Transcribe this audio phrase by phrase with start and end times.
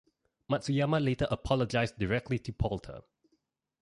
[0.49, 3.01] Matsuyama later apologized directly to Poulter.